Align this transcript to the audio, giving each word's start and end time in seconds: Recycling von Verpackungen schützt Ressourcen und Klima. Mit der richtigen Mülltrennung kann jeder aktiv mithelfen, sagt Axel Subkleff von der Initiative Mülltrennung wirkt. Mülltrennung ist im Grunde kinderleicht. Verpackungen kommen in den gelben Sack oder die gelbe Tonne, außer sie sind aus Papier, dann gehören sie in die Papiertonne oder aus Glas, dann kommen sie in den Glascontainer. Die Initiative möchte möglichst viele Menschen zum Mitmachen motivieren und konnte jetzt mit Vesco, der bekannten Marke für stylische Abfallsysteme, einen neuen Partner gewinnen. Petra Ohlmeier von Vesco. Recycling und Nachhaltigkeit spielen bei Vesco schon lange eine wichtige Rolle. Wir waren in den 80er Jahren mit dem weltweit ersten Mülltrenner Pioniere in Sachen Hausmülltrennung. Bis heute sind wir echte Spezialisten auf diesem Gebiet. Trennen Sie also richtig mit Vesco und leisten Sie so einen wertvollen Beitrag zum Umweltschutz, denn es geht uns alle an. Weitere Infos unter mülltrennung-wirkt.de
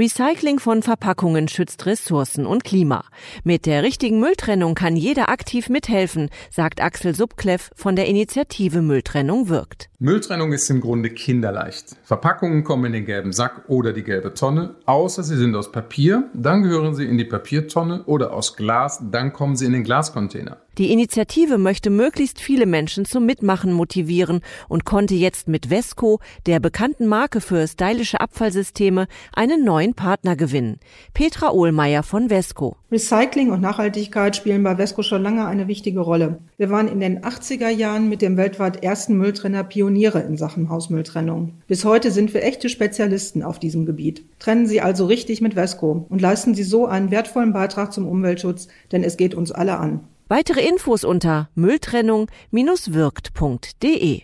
Recycling 0.00 0.60
von 0.60 0.82
Verpackungen 0.82 1.46
schützt 1.46 1.84
Ressourcen 1.84 2.46
und 2.46 2.64
Klima. 2.64 3.04
Mit 3.44 3.66
der 3.66 3.82
richtigen 3.82 4.18
Mülltrennung 4.18 4.74
kann 4.74 4.96
jeder 4.96 5.28
aktiv 5.28 5.68
mithelfen, 5.68 6.30
sagt 6.50 6.82
Axel 6.82 7.14
Subkleff 7.14 7.70
von 7.74 7.96
der 7.96 8.06
Initiative 8.06 8.80
Mülltrennung 8.80 9.50
wirkt. 9.50 9.90
Mülltrennung 9.98 10.54
ist 10.54 10.70
im 10.70 10.80
Grunde 10.80 11.10
kinderleicht. 11.10 11.98
Verpackungen 12.02 12.64
kommen 12.64 12.86
in 12.86 12.92
den 12.94 13.04
gelben 13.04 13.34
Sack 13.34 13.64
oder 13.68 13.92
die 13.92 14.02
gelbe 14.02 14.32
Tonne, 14.32 14.76
außer 14.86 15.22
sie 15.22 15.36
sind 15.36 15.54
aus 15.54 15.70
Papier, 15.70 16.30
dann 16.32 16.62
gehören 16.62 16.94
sie 16.94 17.04
in 17.04 17.18
die 17.18 17.26
Papiertonne 17.26 18.04
oder 18.04 18.32
aus 18.32 18.56
Glas, 18.56 19.02
dann 19.10 19.34
kommen 19.34 19.54
sie 19.54 19.66
in 19.66 19.74
den 19.74 19.84
Glascontainer. 19.84 20.56
Die 20.80 20.90
Initiative 20.90 21.58
möchte 21.58 21.90
möglichst 21.90 22.40
viele 22.40 22.64
Menschen 22.64 23.04
zum 23.04 23.26
Mitmachen 23.26 23.70
motivieren 23.70 24.40
und 24.66 24.86
konnte 24.86 25.14
jetzt 25.14 25.46
mit 25.46 25.66
Vesco, 25.68 26.20
der 26.46 26.58
bekannten 26.58 27.06
Marke 27.06 27.42
für 27.42 27.68
stylische 27.68 28.18
Abfallsysteme, 28.18 29.06
einen 29.34 29.62
neuen 29.62 29.92
Partner 29.92 30.36
gewinnen. 30.36 30.80
Petra 31.12 31.50
Ohlmeier 31.50 32.02
von 32.02 32.30
Vesco. 32.30 32.76
Recycling 32.90 33.50
und 33.50 33.60
Nachhaltigkeit 33.60 34.36
spielen 34.36 34.62
bei 34.62 34.74
Vesco 34.76 35.02
schon 35.02 35.22
lange 35.22 35.44
eine 35.44 35.68
wichtige 35.68 36.00
Rolle. 36.00 36.38
Wir 36.56 36.70
waren 36.70 36.88
in 36.88 37.00
den 37.00 37.20
80er 37.20 37.68
Jahren 37.68 38.08
mit 38.08 38.22
dem 38.22 38.38
weltweit 38.38 38.82
ersten 38.82 39.18
Mülltrenner 39.18 39.64
Pioniere 39.64 40.20
in 40.20 40.38
Sachen 40.38 40.70
Hausmülltrennung. 40.70 41.58
Bis 41.68 41.84
heute 41.84 42.10
sind 42.10 42.32
wir 42.32 42.42
echte 42.42 42.70
Spezialisten 42.70 43.42
auf 43.42 43.58
diesem 43.58 43.84
Gebiet. 43.84 44.24
Trennen 44.38 44.66
Sie 44.66 44.80
also 44.80 45.04
richtig 45.04 45.42
mit 45.42 45.52
Vesco 45.56 46.06
und 46.08 46.22
leisten 46.22 46.54
Sie 46.54 46.62
so 46.62 46.86
einen 46.86 47.10
wertvollen 47.10 47.52
Beitrag 47.52 47.92
zum 47.92 48.08
Umweltschutz, 48.08 48.68
denn 48.92 49.04
es 49.04 49.18
geht 49.18 49.34
uns 49.34 49.52
alle 49.52 49.76
an. 49.76 50.00
Weitere 50.30 50.60
Infos 50.60 51.02
unter 51.02 51.50
mülltrennung-wirkt.de 51.56 54.22